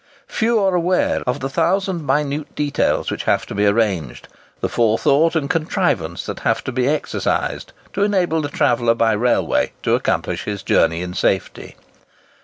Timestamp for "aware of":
0.73-1.41